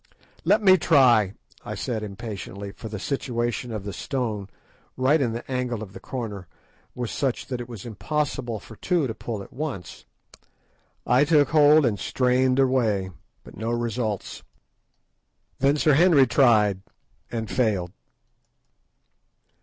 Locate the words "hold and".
11.49-11.99